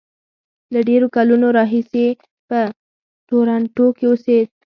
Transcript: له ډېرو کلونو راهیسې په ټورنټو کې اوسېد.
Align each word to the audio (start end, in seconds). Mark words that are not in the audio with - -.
له 0.73 0.79
ډېرو 0.89 1.07
کلونو 1.15 1.47
راهیسې 1.57 2.05
په 2.49 2.59
ټورنټو 3.27 3.85
کې 3.97 4.05
اوسېد. 4.09 4.47